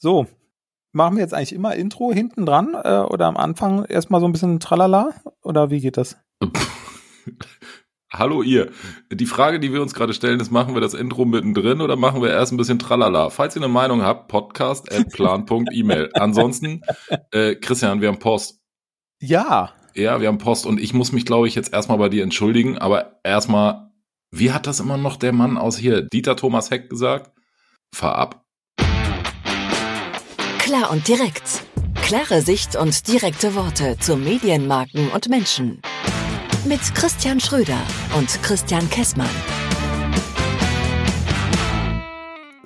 So, 0.00 0.28
machen 0.92 1.16
wir 1.16 1.22
jetzt 1.22 1.34
eigentlich 1.34 1.52
immer 1.52 1.74
Intro 1.74 2.12
hinten 2.12 2.46
dran 2.46 2.74
äh, 2.74 3.00
oder 3.00 3.26
am 3.26 3.36
Anfang 3.36 3.84
erstmal 3.84 4.20
so 4.20 4.28
ein 4.28 4.32
bisschen 4.32 4.60
Tralala? 4.60 5.12
Oder 5.42 5.70
wie 5.70 5.80
geht 5.80 5.96
das? 5.96 6.16
Hallo 8.12 8.42
ihr. 8.42 8.70
Die 9.12 9.26
Frage, 9.26 9.58
die 9.58 9.72
wir 9.72 9.82
uns 9.82 9.94
gerade 9.94 10.14
stellen, 10.14 10.38
ist, 10.38 10.52
machen 10.52 10.74
wir 10.74 10.80
das 10.80 10.94
Intro 10.94 11.24
mittendrin 11.24 11.80
oder 11.80 11.96
machen 11.96 12.22
wir 12.22 12.30
erst 12.30 12.52
ein 12.52 12.56
bisschen 12.56 12.78
Tralala? 12.78 13.30
Falls 13.30 13.56
ihr 13.56 13.62
eine 13.62 13.72
Meinung 13.72 14.02
habt, 14.02 14.28
podcast.plan.email. 14.28 16.10
Ansonsten, 16.14 16.82
äh, 17.32 17.56
Christian, 17.56 18.00
wir 18.00 18.06
haben 18.08 18.20
Post. 18.20 18.60
Ja. 19.20 19.72
Ja, 19.94 20.20
wir 20.20 20.28
haben 20.28 20.38
Post 20.38 20.64
und 20.64 20.78
ich 20.78 20.94
muss 20.94 21.10
mich, 21.10 21.26
glaube 21.26 21.48
ich, 21.48 21.56
jetzt 21.56 21.72
erstmal 21.72 21.98
bei 21.98 22.08
dir 22.08 22.22
entschuldigen, 22.22 22.78
aber 22.78 23.18
erstmal, 23.24 23.90
wie 24.30 24.52
hat 24.52 24.68
das 24.68 24.78
immer 24.78 24.96
noch 24.96 25.16
der 25.16 25.32
Mann 25.32 25.58
aus 25.58 25.76
hier, 25.76 26.02
Dieter 26.02 26.36
Thomas 26.36 26.70
Heck 26.70 26.88
gesagt? 26.88 27.32
Fahr 27.92 28.14
ab. 28.14 28.47
Klar 30.68 30.90
und 30.90 31.08
direkt. 31.08 31.64
Klare 31.94 32.42
Sicht 32.42 32.76
und 32.76 33.08
direkte 33.08 33.54
Worte 33.54 33.96
zu 34.00 34.18
Medienmarken 34.18 35.08
und 35.12 35.30
Menschen. 35.30 35.80
Mit 36.66 36.82
Christian 36.94 37.40
Schröder 37.40 37.80
und 38.18 38.28
Christian 38.42 38.90
Kessmann. 38.90 39.30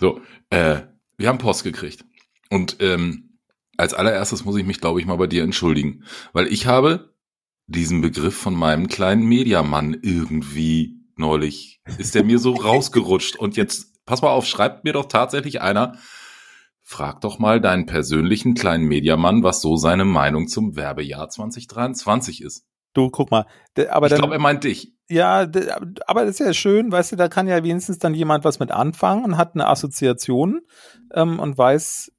So, 0.01 0.21
äh, 0.51 0.81
wir 1.17 1.29
haben 1.29 1.39
Post 1.39 1.62
gekriegt. 1.62 2.05
Und 2.51 2.79
ähm, 2.81 3.39
als 3.77 3.95
allererstes 3.95 4.45
muss 4.45 4.57
ich 4.57 4.67
mich, 4.67 4.81
glaube 4.81 4.98
ich, 4.98 5.07
mal 5.07 5.15
bei 5.15 5.29
dir 5.29 5.45
entschuldigen. 5.45 6.03
Weil 6.33 6.48
ich 6.48 6.67
habe 6.67 7.15
diesen 7.69 8.01
Begriff 8.01 8.37
von 8.37 8.55
meinem 8.55 8.89
kleinen 8.89 9.27
Mediamann 9.27 9.97
irgendwie 10.03 10.97
neulich, 11.15 11.81
ist 11.98 12.17
der 12.17 12.25
mir 12.25 12.41
so 12.41 12.53
rausgerutscht. 12.55 13.37
Und 13.37 13.57
jetzt, 13.57 14.05
pass 14.07 14.23
mal 14.23 14.31
auf, 14.31 14.45
schreibt 14.45 14.83
mir 14.83 14.93
doch 14.93 15.07
tatsächlich 15.07 15.61
einer, 15.61 15.98
frag 16.83 17.21
doch 17.21 17.39
mal 17.39 17.61
deinen 17.61 17.87
persönlichen 17.87 18.55
kleinen 18.55 18.85
Mediamann, 18.85 19.43
was 19.43 19.61
so 19.61 19.77
seine 19.77 20.05
Meinung 20.05 20.48
zum 20.48 20.77
Werbejahr 20.77 21.29
2023 21.29 22.43
ist. 22.43 22.65
Du, 22.95 23.11
guck 23.11 23.31
mal. 23.31 23.47
Aber 23.91 24.06
ich 24.09 24.15
glaube, 24.15 24.34
er 24.34 24.41
meint 24.41 24.65
dich. 24.65 24.93
Ja, 25.09 25.47
aber 26.06 26.25
das 26.25 26.41
ist 26.41 26.47
ja 26.47 26.53
schön, 26.53 26.91
weißt 26.91 27.12
du, 27.12 27.17
da 27.17 27.29
kann 27.29 27.47
ja 27.47 27.62
wenigstens 27.62 27.98
dann 27.98 28.15
jemand 28.15 28.45
was 28.45 28.59
mit 28.59 28.71
anfangen 28.71 29.25
und 29.25 29.37
hat 29.37 29.55
eine 29.55 29.67
Assoziation 29.67 30.61
ähm, 31.15 31.39
und 31.39 31.56
weiß, 31.59 32.12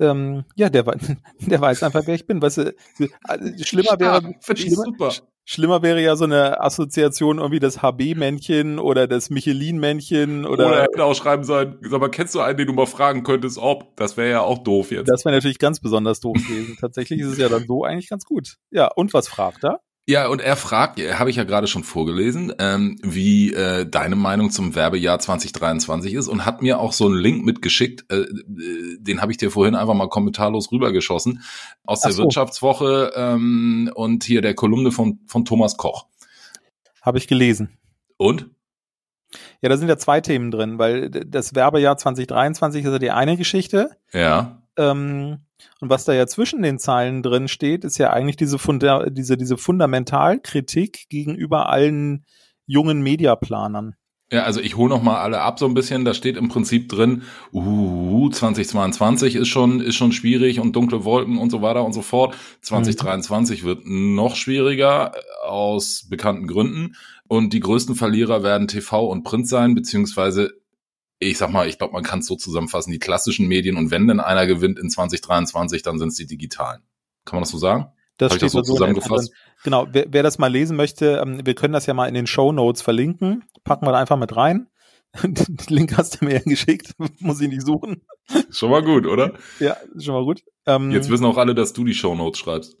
ähm, 0.00 0.44
ja, 0.56 0.68
der, 0.68 0.84
der 1.40 1.60
weiß 1.60 1.82
einfach, 1.82 2.02
wer 2.06 2.14
ich 2.14 2.26
bin. 2.26 2.42
Weißt 2.42 2.58
du, 2.58 2.74
äh, 2.98 3.64
schlimmer 3.64 3.98
wäre, 3.98 4.22
ja, 4.22 4.56
schlimmer. 4.56 5.12
Schlimmer 5.44 5.82
wäre 5.82 6.00
ja 6.00 6.16
so 6.16 6.24
eine 6.24 6.60
Assoziation 6.60 7.38
irgendwie 7.38 7.60
das 7.60 7.82
HB-Männchen 7.82 8.78
oder 8.78 9.06
das 9.06 9.30
Michelin-Männchen 9.30 10.44
oder. 10.44 10.68
Oder 10.68 10.82
hätte 10.82 11.04
auch 11.04 11.14
schreiben 11.14 11.44
sollen, 11.44 11.78
sag 11.82 12.00
mal, 12.00 12.08
kennst 12.08 12.34
du 12.34 12.40
einen, 12.40 12.56
den 12.56 12.66
du 12.66 12.72
mal 12.72 12.86
fragen 12.86 13.22
könntest, 13.22 13.58
ob? 13.58 13.96
Das 13.96 14.16
wäre 14.16 14.30
ja 14.30 14.40
auch 14.42 14.58
doof 14.58 14.90
jetzt. 14.90 15.08
Das 15.08 15.24
wäre 15.24 15.34
natürlich 15.34 15.58
ganz 15.58 15.80
besonders 15.80 16.20
doof 16.20 16.36
gewesen. 16.36 16.76
Tatsächlich 16.80 17.20
ist 17.20 17.28
es 17.28 17.38
ja 17.38 17.48
dann 17.48 17.66
so 17.66 17.84
eigentlich 17.84 18.08
ganz 18.08 18.24
gut. 18.24 18.56
Ja, 18.70 18.88
und 18.88 19.14
was 19.14 19.28
fragt 19.28 19.64
er? 19.64 19.80
Ja, 20.04 20.26
und 20.26 20.40
er 20.40 20.56
fragt, 20.56 20.98
habe 20.98 21.30
ich 21.30 21.36
ja 21.36 21.44
gerade 21.44 21.68
schon 21.68 21.84
vorgelesen, 21.84 22.52
ähm, 22.58 22.98
wie 23.02 23.52
äh, 23.52 23.86
deine 23.88 24.16
Meinung 24.16 24.50
zum 24.50 24.74
Werbejahr 24.74 25.20
2023 25.20 26.14
ist 26.14 26.26
und 26.26 26.44
hat 26.44 26.60
mir 26.60 26.80
auch 26.80 26.92
so 26.92 27.06
einen 27.06 27.18
Link 27.18 27.44
mitgeschickt, 27.44 28.10
äh, 28.10 28.22
äh 28.22 28.98
den 28.98 29.22
habe 29.22 29.30
ich 29.30 29.38
dir 29.38 29.52
vorhin 29.52 29.76
einfach 29.76 29.94
mal 29.94 30.08
kommentarlos 30.08 30.72
rübergeschossen, 30.72 31.42
aus 31.84 32.00
der 32.00 32.12
so. 32.12 32.24
Wirtschaftswoche 32.24 33.12
ähm, 33.14 33.92
und 33.94 34.24
hier 34.24 34.42
der 34.42 34.54
Kolumne 34.54 34.90
von, 34.90 35.20
von 35.26 35.44
Thomas 35.44 35.76
Koch. 35.76 36.06
Habe 37.00 37.18
ich 37.18 37.28
gelesen. 37.28 37.78
Und? 38.16 38.50
Ja, 39.60 39.68
da 39.68 39.76
sind 39.76 39.88
ja 39.88 39.96
zwei 39.98 40.20
Themen 40.20 40.50
drin, 40.50 40.78
weil 40.78 41.10
das 41.10 41.54
Werbejahr 41.54 41.96
2023 41.96 42.84
ist 42.84 42.90
ja 42.90 42.98
die 42.98 43.10
eine 43.12 43.36
Geschichte. 43.36 43.96
Ja. 44.12 44.61
Ähm, 44.76 45.46
und 45.80 45.90
was 45.90 46.04
da 46.04 46.12
ja 46.12 46.26
zwischen 46.26 46.62
den 46.62 46.78
Zeilen 46.78 47.22
drin 47.22 47.48
steht, 47.48 47.84
ist 47.84 47.98
ja 47.98 48.10
eigentlich 48.10 48.36
diese, 48.36 48.58
Funda 48.58 49.08
diese, 49.10 49.36
diese 49.36 49.56
Fundamentalkritik 49.56 51.08
gegenüber 51.08 51.68
allen 51.68 52.24
jungen 52.66 53.02
Mediaplanern. 53.02 53.94
Ja, 54.32 54.44
also 54.44 54.60
ich 54.60 54.78
hole 54.78 54.88
noch 54.88 55.02
mal 55.02 55.20
alle 55.20 55.42
ab 55.42 55.58
so 55.58 55.66
ein 55.66 55.74
bisschen. 55.74 56.06
Da 56.06 56.14
steht 56.14 56.38
im 56.38 56.48
Prinzip 56.48 56.88
drin, 56.88 57.22
uh, 57.52 58.30
2022 58.30 59.36
ist 59.36 59.48
schon 59.48 59.80
ist 59.80 59.94
schon 59.94 60.12
schwierig 60.12 60.58
und 60.58 60.74
dunkle 60.74 61.04
Wolken 61.04 61.36
und 61.36 61.50
so 61.50 61.60
weiter 61.60 61.84
und 61.84 61.92
so 61.92 62.00
fort. 62.00 62.34
2023 62.62 63.62
mhm. 63.62 63.66
wird 63.66 63.80
noch 63.84 64.34
schwieriger 64.34 65.12
aus 65.46 66.06
bekannten 66.08 66.46
Gründen 66.46 66.96
und 67.28 67.52
die 67.52 67.60
größten 67.60 67.94
Verlierer 67.94 68.42
werden 68.42 68.68
TV 68.68 69.06
und 69.06 69.22
Print 69.22 69.48
sein, 69.48 69.74
beziehungsweise 69.74 70.61
ich 71.22 71.38
sag 71.38 71.50
mal, 71.50 71.68
ich 71.68 71.78
glaube, 71.78 71.92
man 71.92 72.02
kann 72.02 72.20
es 72.20 72.26
so 72.26 72.36
zusammenfassen, 72.36 72.92
die 72.92 72.98
klassischen 72.98 73.46
Medien 73.46 73.76
und 73.76 73.90
wenn 73.90 74.06
denn 74.08 74.20
einer 74.20 74.46
gewinnt 74.46 74.78
in 74.78 74.90
2023, 74.90 75.82
dann 75.82 75.98
sind 75.98 76.08
es 76.08 76.16
die 76.16 76.26
digitalen. 76.26 76.82
Kann 77.24 77.36
man 77.36 77.42
das 77.42 77.50
so 77.50 77.58
sagen? 77.58 77.86
Das 78.18 78.30
Hab 78.30 78.36
steht 78.38 78.46
das 78.46 78.52
so 78.52 78.62
zusammengefasst. 78.62 79.32
Genau, 79.64 79.86
wer, 79.90 80.06
wer, 80.10 80.22
das 80.22 80.38
mal 80.38 80.48
lesen 80.48 80.76
möchte, 80.76 81.20
ähm, 81.22 81.44
wir 81.44 81.54
können 81.54 81.72
das 81.72 81.86
ja 81.86 81.94
mal 81.94 82.06
in 82.06 82.14
den 82.14 82.26
Show 82.26 82.52
Notes 82.52 82.82
verlinken. 82.82 83.44
Packen 83.64 83.86
wir 83.86 83.92
da 83.92 83.98
einfach 83.98 84.18
mit 84.18 84.36
rein. 84.36 84.68
Den 85.22 85.56
Link 85.68 85.96
hast 85.96 86.20
du 86.20 86.24
mir 86.24 86.34
ja 86.34 86.40
geschickt, 86.40 86.94
muss 87.20 87.40
ich 87.40 87.48
nicht 87.48 87.62
suchen. 87.62 88.02
Schon 88.50 88.70
mal 88.70 88.82
gut, 88.82 89.06
oder? 89.06 89.34
Ja, 89.60 89.76
schon 89.98 90.14
mal 90.14 90.24
gut. 90.24 90.42
Ähm, 90.66 90.90
Jetzt 90.90 91.10
wissen 91.10 91.26
auch 91.26 91.36
alle, 91.36 91.54
dass 91.54 91.72
du 91.72 91.84
die 91.84 91.94
Show 91.94 92.14
Notes 92.14 92.40
schreibst. 92.40 92.76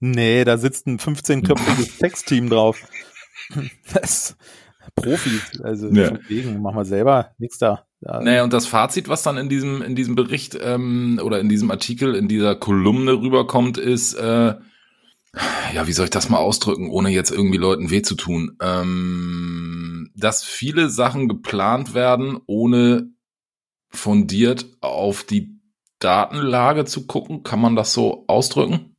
Nee, 0.00 0.44
da 0.44 0.58
sitzt 0.58 0.86
ein 0.86 0.98
15-köpfiges 0.98 1.98
Textteam 1.98 2.50
drauf. 2.50 2.86
Das, 3.94 4.36
Profis, 4.96 5.60
also 5.62 5.88
ja. 5.90 6.10
deswegen 6.10 6.60
machen 6.62 6.76
wir 6.76 6.84
selber 6.84 7.30
nichts 7.38 7.58
da. 7.58 7.84
Ja. 8.00 8.20
Naja, 8.20 8.44
und 8.44 8.52
das 8.52 8.66
Fazit, 8.66 9.08
was 9.08 9.22
dann 9.22 9.36
in 9.36 9.48
diesem, 9.48 9.82
in 9.82 9.94
diesem 9.94 10.14
Bericht 10.14 10.58
ähm, 10.60 11.20
oder 11.22 11.38
in 11.38 11.48
diesem 11.48 11.70
Artikel, 11.70 12.14
in 12.14 12.28
dieser 12.28 12.56
Kolumne 12.56 13.12
rüberkommt, 13.12 13.78
ist, 13.78 14.14
äh, 14.14 14.54
ja, 15.74 15.86
wie 15.86 15.92
soll 15.92 16.04
ich 16.04 16.10
das 16.10 16.28
mal 16.28 16.38
ausdrücken, 16.38 16.90
ohne 16.90 17.10
jetzt 17.10 17.30
irgendwie 17.30 17.58
Leuten 17.58 17.90
weh 17.90 18.02
zu 18.02 18.14
tun, 18.14 18.56
ähm, 18.60 20.10
dass 20.16 20.42
viele 20.42 20.88
Sachen 20.88 21.28
geplant 21.28 21.94
werden, 21.94 22.38
ohne 22.46 23.10
fundiert 23.90 24.66
auf 24.80 25.24
die 25.24 25.60
Datenlage 25.98 26.84
zu 26.84 27.06
gucken. 27.06 27.42
Kann 27.42 27.60
man 27.60 27.76
das 27.76 27.92
so 27.92 28.24
ausdrücken? 28.28 28.95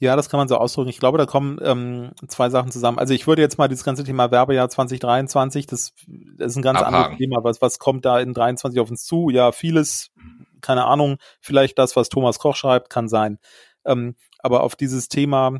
Ja, 0.00 0.14
das 0.14 0.28
kann 0.28 0.38
man 0.38 0.46
so 0.46 0.56
ausdrücken. 0.56 0.90
Ich 0.90 1.00
glaube, 1.00 1.18
da 1.18 1.26
kommen 1.26 1.58
ähm, 1.60 2.12
zwei 2.28 2.50
Sachen 2.50 2.70
zusammen. 2.70 2.98
Also 2.98 3.14
ich 3.14 3.26
würde 3.26 3.42
jetzt 3.42 3.58
mal 3.58 3.66
dieses 3.66 3.84
ganze 3.84 4.04
Thema 4.04 4.30
Werbejahr 4.30 4.68
2023, 4.68 5.66
das, 5.66 5.92
das 6.36 6.52
ist 6.52 6.56
ein 6.56 6.62
ganz 6.62 6.78
Abhaken. 6.78 6.94
anderes 6.94 7.18
Thema. 7.18 7.42
Was, 7.42 7.60
was 7.60 7.80
kommt 7.80 8.04
da 8.04 8.20
in 8.20 8.32
23 8.32 8.78
auf 8.78 8.90
uns 8.90 9.04
zu? 9.04 9.28
Ja, 9.30 9.50
vieles, 9.50 10.10
keine 10.60 10.84
Ahnung, 10.84 11.16
vielleicht 11.40 11.78
das, 11.78 11.96
was 11.96 12.10
Thomas 12.10 12.38
Koch 12.38 12.54
schreibt, 12.54 12.90
kann 12.90 13.08
sein. 13.08 13.38
Ähm, 13.84 14.14
aber 14.38 14.62
auf 14.62 14.76
dieses 14.76 15.08
Thema, 15.08 15.58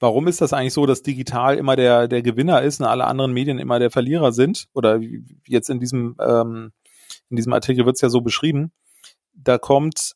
warum 0.00 0.28
ist 0.28 0.42
das 0.42 0.52
eigentlich 0.52 0.74
so, 0.74 0.84
dass 0.84 1.02
digital 1.02 1.56
immer 1.56 1.76
der, 1.76 2.08
der 2.08 2.20
Gewinner 2.20 2.60
ist 2.60 2.80
und 2.80 2.86
alle 2.86 3.06
anderen 3.06 3.32
Medien 3.32 3.58
immer 3.58 3.78
der 3.78 3.90
Verlierer 3.90 4.32
sind? 4.32 4.68
Oder 4.74 5.00
jetzt 5.46 5.70
in 5.70 5.80
diesem, 5.80 6.14
ähm, 6.20 6.72
in 7.30 7.36
diesem 7.36 7.54
Artikel 7.54 7.86
wird 7.86 7.96
es 7.96 8.02
ja 8.02 8.10
so 8.10 8.20
beschrieben. 8.20 8.72
Da 9.32 9.56
kommt 9.56 10.12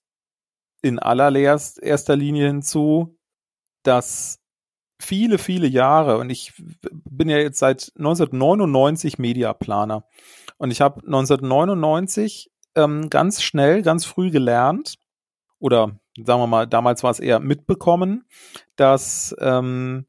in 0.83 0.99
allererster 0.99 2.17
Linie 2.17 2.49
hinzu, 2.49 3.17
dass 3.83 4.41
viele, 4.99 5.39
viele 5.39 5.67
Jahre, 5.67 6.19
und 6.19 6.31
ich 6.31 6.53
bin 7.09 7.29
ja 7.29 7.39
jetzt 7.39 7.59
seit 7.59 7.93
1999 7.97 9.19
Mediaplaner, 9.19 10.05
und 10.59 10.71
ich 10.71 10.81
habe 10.81 11.01
1999 11.05 12.51
ähm, 12.75 13.09
ganz 13.11 13.43
schnell, 13.43 13.83
ganz 13.83 14.05
früh 14.05 14.31
gelernt, 14.31 14.97
oder 15.59 16.01
sagen 16.17 16.41
wir 16.41 16.47
mal, 16.47 16.67
damals 16.67 17.03
war 17.03 17.11
es 17.11 17.21
eher 17.21 17.41
mitbekommen, 17.41 18.25
dass 18.77 19.35
ähm, 19.41 20.07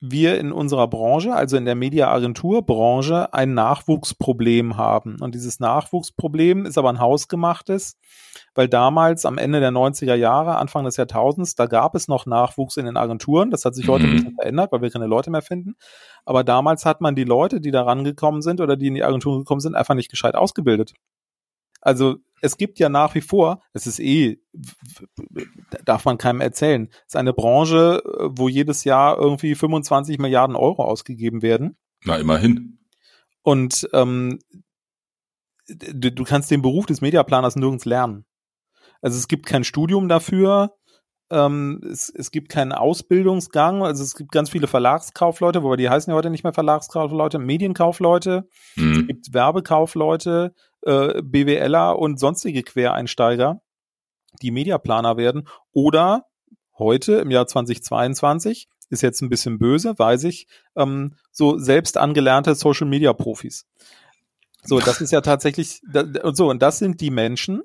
wir 0.00 0.38
in 0.38 0.52
unserer 0.52 0.88
Branche, 0.88 1.32
also 1.32 1.56
in 1.56 1.64
der 1.64 1.76
Mediaagenturbranche, 1.76 3.32
ein 3.32 3.54
Nachwuchsproblem 3.54 4.76
haben. 4.76 5.16
Und 5.20 5.34
dieses 5.34 5.60
Nachwuchsproblem 5.60 6.66
ist 6.66 6.76
aber 6.76 6.90
ein 6.90 6.98
hausgemachtes, 6.98 7.96
weil 8.54 8.68
damals 8.68 9.24
am 9.24 9.38
Ende 9.38 9.60
der 9.60 9.70
90er 9.70 10.14
Jahre, 10.14 10.56
Anfang 10.56 10.84
des 10.84 10.96
Jahrtausends, 10.96 11.54
da 11.54 11.66
gab 11.66 11.94
es 11.94 12.08
noch 12.08 12.26
Nachwuchs 12.26 12.76
in 12.76 12.84
den 12.84 12.96
Agenturen. 12.96 13.50
Das 13.50 13.64
hat 13.64 13.74
sich 13.74 13.88
heute 13.88 14.04
mhm. 14.04 14.10
ein 14.10 14.16
bisschen 14.16 14.34
verändert, 14.34 14.72
weil 14.72 14.82
wir 14.82 14.90
keine 14.90 15.06
Leute 15.06 15.30
mehr 15.30 15.42
finden. 15.42 15.76
Aber 16.24 16.44
damals 16.44 16.84
hat 16.84 17.00
man 17.00 17.14
die 17.14 17.24
Leute, 17.24 17.60
die 17.60 17.70
da 17.70 17.82
rangekommen 17.82 18.42
sind 18.42 18.60
oder 18.60 18.76
die 18.76 18.88
in 18.88 18.94
die 18.94 19.04
Agenturen 19.04 19.40
gekommen 19.40 19.60
sind, 19.60 19.74
einfach 19.74 19.94
nicht 19.94 20.10
gescheit 20.10 20.34
ausgebildet. 20.34 20.92
Also 21.80 22.18
es 22.40 22.56
gibt 22.56 22.78
ja 22.78 22.88
nach 22.88 23.14
wie 23.14 23.20
vor, 23.20 23.60
es 23.72 23.86
ist 23.86 23.98
eh, 23.98 24.40
darf 25.84 26.04
man 26.04 26.16
keinem 26.16 26.40
erzählen, 26.40 26.88
es 26.92 27.08
ist 27.08 27.16
eine 27.16 27.32
Branche, 27.32 28.02
wo 28.30 28.48
jedes 28.48 28.84
Jahr 28.84 29.18
irgendwie 29.18 29.54
25 29.54 30.18
Milliarden 30.18 30.54
Euro 30.54 30.84
ausgegeben 30.84 31.42
werden. 31.42 31.76
Na, 32.04 32.16
immerhin. 32.16 32.78
Und 33.42 33.88
ähm, 33.92 34.38
du, 35.66 36.12
du 36.12 36.24
kannst 36.24 36.50
den 36.50 36.62
Beruf 36.62 36.86
des 36.86 37.00
Mediaplaners 37.00 37.56
nirgends 37.56 37.84
lernen. 37.84 38.26
Also 39.02 39.18
es 39.18 39.28
gibt 39.28 39.44
kein 39.44 39.64
Studium 39.64 40.08
dafür, 40.08 40.74
ähm, 41.30 41.80
es, 41.90 42.08
es 42.08 42.30
gibt 42.30 42.48
keinen 42.50 42.72
Ausbildungsgang, 42.72 43.82
also 43.82 44.02
es 44.02 44.14
gibt 44.14 44.32
ganz 44.32 44.50
viele 44.50 44.66
Verlagskaufleute, 44.66 45.62
wobei 45.62 45.76
die 45.76 45.88
heißen 45.88 46.10
ja 46.10 46.16
heute 46.16 46.30
nicht 46.30 46.44
mehr 46.44 46.52
Verlagskaufleute, 46.52 47.38
Medienkaufleute, 47.38 48.48
mhm. 48.76 48.92
es 48.92 49.06
gibt 49.06 49.34
Werbekaufleute, 49.34 50.54
äh, 50.82 51.22
BWLer 51.22 51.98
und 51.98 52.20
sonstige 52.20 52.62
Quereinsteiger. 52.62 53.60
die 54.40 54.50
Mediaplaner 54.50 55.18
werden 55.18 55.46
oder 55.72 56.24
heute 56.78 57.14
im 57.16 57.30
Jahr 57.30 57.46
2022 57.46 58.68
ist 58.88 59.02
jetzt 59.02 59.22
ein 59.22 59.28
bisschen 59.28 59.58
böse, 59.58 59.98
weiß 59.98 60.24
ich, 60.24 60.46
ähm, 60.76 61.16
so 61.30 61.58
selbst 61.58 61.96
angelernte 61.96 62.54
Social 62.54 62.86
Media 62.86 63.12
Profis. 63.12 63.66
So, 64.64 64.78
das 64.80 65.00
ist 65.00 65.12
ja 65.12 65.22
tatsächlich, 65.22 65.80
so, 66.32 66.50
und 66.50 66.62
das 66.62 66.78
sind 66.78 67.00
die 67.00 67.10
Menschen, 67.10 67.62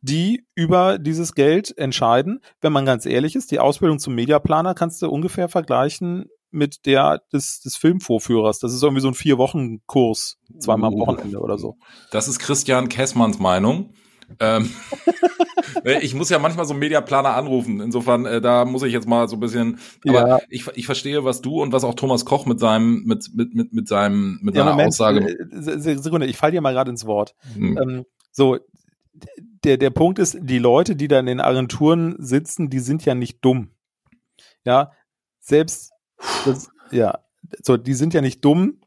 die 0.00 0.46
über 0.54 0.98
dieses 0.98 1.34
Geld 1.34 1.76
entscheiden. 1.76 2.40
Wenn 2.60 2.72
man 2.72 2.86
ganz 2.86 3.06
ehrlich 3.06 3.36
ist, 3.36 3.50
die 3.50 3.58
Ausbildung 3.58 3.98
zum 3.98 4.14
Mediaplaner 4.14 4.74
kannst 4.74 5.02
du 5.02 5.08
ungefähr 5.08 5.48
vergleichen 5.48 6.26
mit 6.50 6.86
der 6.86 7.22
des, 7.32 7.60
des 7.60 7.76
Filmvorführers. 7.76 8.58
Das 8.58 8.74
ist 8.74 8.82
irgendwie 8.82 9.02
so 9.02 9.08
ein 9.08 9.14
Vier-Wochen-Kurs, 9.14 10.38
zweimal 10.58 10.88
am 10.88 10.94
uh. 10.94 11.06
Wochenende 11.06 11.38
oder 11.40 11.58
so. 11.58 11.76
Das 12.10 12.28
ist 12.28 12.38
Christian 12.38 12.88
Kessmanns 12.88 13.38
Meinung. 13.38 13.94
ähm, 14.40 14.70
ich 16.02 16.14
muss 16.14 16.30
ja 16.30 16.38
manchmal 16.38 16.66
so 16.66 16.72
einen 16.72 16.80
Mediaplaner 16.80 17.34
anrufen. 17.34 17.80
Insofern, 17.80 18.26
äh, 18.26 18.40
da 18.40 18.64
muss 18.64 18.82
ich 18.82 18.92
jetzt 18.92 19.08
mal 19.08 19.28
so 19.28 19.36
ein 19.36 19.40
bisschen. 19.40 19.78
Aber 20.06 20.28
ja. 20.28 20.38
ich, 20.48 20.66
ich 20.74 20.86
verstehe, 20.86 21.24
was 21.24 21.40
du 21.40 21.62
und 21.62 21.72
was 21.72 21.84
auch 21.84 21.94
Thomas 21.94 22.24
Koch 22.24 22.46
mit 22.46 22.60
seinem, 22.60 23.04
mit, 23.04 23.30
mit, 23.34 23.54
mit, 23.54 23.72
mit 23.72 23.88
seinem, 23.88 24.38
mit 24.42 24.54
ja, 24.54 24.62
seiner 24.62 24.72
Moment, 24.72 24.88
Aussage. 24.88 25.20
Äh, 25.28 25.98
Sekunde, 25.98 26.26
ich 26.26 26.36
fall 26.36 26.50
dir 26.50 26.60
mal 26.60 26.72
gerade 26.72 26.90
ins 26.90 27.06
Wort. 27.06 27.34
Hm. 27.54 27.78
Ähm, 27.78 28.06
so, 28.32 28.58
der, 29.64 29.76
der 29.76 29.90
Punkt 29.90 30.18
ist, 30.18 30.38
die 30.40 30.58
Leute, 30.58 30.96
die 30.96 31.08
da 31.08 31.18
in 31.18 31.26
den 31.26 31.40
Agenturen 31.40 32.16
sitzen, 32.18 32.70
die 32.70 32.78
sind 32.78 33.04
ja 33.04 33.14
nicht 33.14 33.44
dumm. 33.44 33.70
Ja, 34.64 34.92
selbst, 35.40 35.92
das, 36.44 36.70
ja, 36.90 37.20
so, 37.62 37.76
die 37.76 37.94
sind 37.94 38.14
ja 38.14 38.20
nicht 38.20 38.44
dumm 38.44 38.80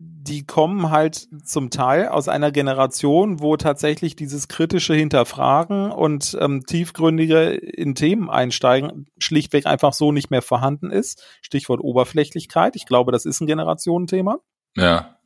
die 0.00 0.46
kommen 0.46 0.90
halt 0.90 1.28
zum 1.44 1.70
Teil 1.70 2.08
aus 2.08 2.28
einer 2.28 2.52
Generation, 2.52 3.40
wo 3.40 3.56
tatsächlich 3.56 4.14
dieses 4.14 4.46
kritische 4.46 4.94
Hinterfragen 4.94 5.90
und 5.90 6.36
ähm, 6.40 6.64
tiefgründige 6.64 7.50
in 7.50 7.96
Themen 7.96 8.30
einsteigen 8.30 9.06
schlichtweg 9.18 9.66
einfach 9.66 9.92
so 9.92 10.12
nicht 10.12 10.30
mehr 10.30 10.42
vorhanden 10.42 10.92
ist. 10.92 11.24
Stichwort 11.42 11.80
Oberflächlichkeit. 11.80 12.76
Ich 12.76 12.86
glaube, 12.86 13.10
das 13.10 13.24
ist 13.24 13.40
ein 13.40 13.48
Generationenthema. 13.48 14.38
Ja. 14.76 15.18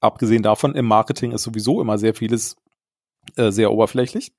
Abgesehen 0.00 0.42
davon, 0.42 0.74
im 0.74 0.86
Marketing 0.86 1.32
ist 1.32 1.42
sowieso 1.42 1.82
immer 1.82 1.98
sehr 1.98 2.14
vieles 2.14 2.56
äh, 3.36 3.50
sehr 3.50 3.72
oberflächlich. 3.72 4.32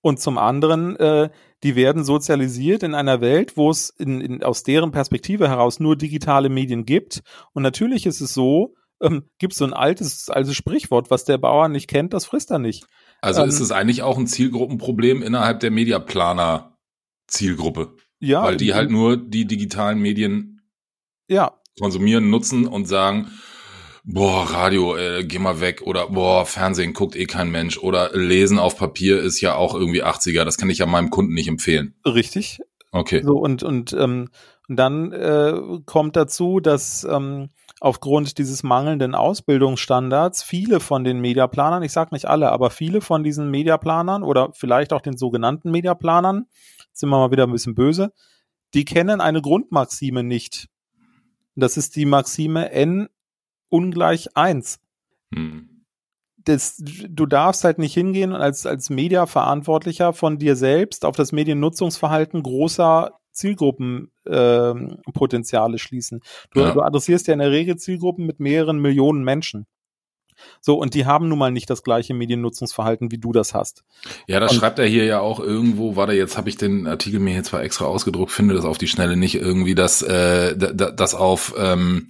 Und 0.00 0.20
zum 0.20 0.38
anderen, 0.38 0.96
äh, 0.96 1.30
die 1.62 1.74
werden 1.74 2.04
sozialisiert 2.04 2.82
in 2.82 2.94
einer 2.94 3.20
Welt, 3.20 3.56
wo 3.56 3.70
es 3.70 3.90
in, 3.90 4.20
in, 4.20 4.42
aus 4.42 4.62
deren 4.62 4.92
Perspektive 4.92 5.48
heraus 5.48 5.80
nur 5.80 5.96
digitale 5.96 6.48
Medien 6.48 6.84
gibt. 6.84 7.22
Und 7.54 7.62
natürlich 7.62 8.06
ist 8.06 8.20
es 8.20 8.32
so, 8.32 8.74
ähm, 9.00 9.24
gibt 9.38 9.54
so 9.54 9.64
ein 9.64 9.72
altes, 9.72 10.30
altes 10.30 10.54
Sprichwort, 10.54 11.10
was 11.10 11.24
der 11.24 11.38
Bauer 11.38 11.68
nicht 11.68 11.88
kennt, 11.88 12.12
das 12.12 12.24
frisst 12.24 12.50
er 12.50 12.58
nicht. 12.58 12.86
Also 13.20 13.42
ähm, 13.42 13.48
ist 13.48 13.60
es 13.60 13.72
eigentlich 13.72 14.02
auch 14.02 14.16
ein 14.16 14.26
Zielgruppenproblem 14.26 15.22
innerhalb 15.22 15.60
der 15.60 15.70
Mediaplaner 15.70 16.76
Zielgruppe. 17.26 17.96
Ja. 18.20 18.44
Weil 18.44 18.56
die 18.56 18.74
halt 18.74 18.90
nur 18.90 19.16
die 19.16 19.46
digitalen 19.46 19.98
Medien 19.98 20.62
ja. 21.28 21.58
konsumieren, 21.78 22.30
nutzen 22.30 22.66
und 22.66 22.86
sagen, 22.86 23.30
boah, 24.06 24.44
Radio, 24.44 24.96
äh, 24.96 25.24
geh 25.24 25.38
mal 25.38 25.60
weg 25.60 25.82
oder 25.82 26.08
boah, 26.08 26.46
Fernsehen 26.46 26.94
guckt 26.94 27.16
eh 27.16 27.26
kein 27.26 27.50
Mensch 27.50 27.76
oder 27.76 28.16
Lesen 28.16 28.58
auf 28.58 28.78
Papier 28.78 29.20
ist 29.20 29.40
ja 29.40 29.56
auch 29.56 29.74
irgendwie 29.74 30.04
80er, 30.04 30.44
das 30.44 30.56
kann 30.56 30.70
ich 30.70 30.78
ja 30.78 30.86
meinem 30.86 31.10
Kunden 31.10 31.34
nicht 31.34 31.48
empfehlen. 31.48 31.94
Richtig. 32.06 32.60
Okay. 32.92 33.22
So 33.22 33.36
und 33.36 33.62
und 33.62 33.92
ähm, 33.92 34.28
dann 34.68 35.12
äh, 35.12 35.60
kommt 35.84 36.16
dazu, 36.16 36.60
dass 36.60 37.04
ähm, 37.04 37.50
aufgrund 37.80 38.38
dieses 38.38 38.62
mangelnden 38.62 39.14
Ausbildungsstandards 39.14 40.42
viele 40.42 40.80
von 40.80 41.04
den 41.04 41.20
Mediaplanern, 41.20 41.82
ich 41.82 41.92
sage 41.92 42.14
nicht 42.14 42.26
alle, 42.26 42.50
aber 42.52 42.70
viele 42.70 43.00
von 43.00 43.22
diesen 43.22 43.50
Mediaplanern 43.50 44.22
oder 44.22 44.50
vielleicht 44.54 44.92
auch 44.92 45.02
den 45.02 45.16
sogenannten 45.16 45.70
Mediaplanern, 45.70 46.46
sind 46.92 47.08
wir 47.10 47.18
mal 47.18 47.30
wieder 47.30 47.44
ein 47.44 47.52
bisschen 47.52 47.74
böse, 47.74 48.12
die 48.72 48.84
kennen 48.84 49.20
eine 49.20 49.42
Grundmaxime 49.42 50.22
nicht. 50.22 50.68
Das 51.54 51.76
ist 51.76 51.96
die 51.96 52.06
Maxime 52.06 52.70
n 52.70 53.08
ungleich 53.68 54.36
1. 54.36 54.78
Hm. 55.34 55.82
Das, 56.36 56.76
du 56.78 57.26
darfst 57.26 57.64
halt 57.64 57.78
nicht 57.78 57.94
hingehen 57.94 58.32
und 58.32 58.40
als, 58.40 58.66
als 58.66 58.88
Mediaverantwortlicher 58.88 60.12
von 60.12 60.38
dir 60.38 60.54
selbst 60.54 61.04
auf 61.04 61.16
das 61.16 61.32
Mediennutzungsverhalten 61.32 62.40
großer 62.42 63.18
Zielgruppenpotenziale 63.32 65.72
ähm, 65.72 65.78
schließen. 65.78 66.20
Du, 66.52 66.60
ja. 66.60 66.72
du 66.72 66.82
adressierst 66.82 67.26
ja 67.26 67.32
in 67.32 67.40
der 67.40 67.50
Regel 67.50 67.76
Zielgruppen 67.76 68.26
mit 68.26 68.38
mehreren 68.40 68.78
Millionen 68.78 69.24
Menschen. 69.24 69.66
So, 70.60 70.78
und 70.78 70.94
die 70.94 71.06
haben 71.06 71.28
nun 71.28 71.38
mal 71.38 71.50
nicht 71.50 71.70
das 71.70 71.82
gleiche 71.82 72.14
Mediennutzungsverhalten, 72.14 73.10
wie 73.10 73.18
du 73.18 73.32
das 73.32 73.54
hast. 73.54 73.84
Ja, 74.26 74.40
das 74.40 74.52
und, 74.52 74.58
schreibt 74.58 74.78
er 74.78 74.86
hier 74.86 75.04
ja 75.04 75.20
auch 75.20 75.40
irgendwo, 75.40 75.96
warte, 75.96 76.12
jetzt 76.12 76.36
habe 76.36 76.48
ich 76.48 76.56
den 76.56 76.86
Artikel 76.86 77.20
mir 77.20 77.32
hier 77.32 77.42
zwar 77.42 77.62
extra 77.62 77.86
ausgedruckt, 77.86 78.32
finde 78.32 78.54
das 78.54 78.64
auf 78.64 78.78
die 78.78 78.88
Schnelle 78.88 79.16
nicht 79.16 79.36
irgendwie, 79.36 79.74
dass 79.74 80.02
äh, 80.02 80.56
das 80.56 81.14
auf 81.14 81.54
ähm, 81.58 82.08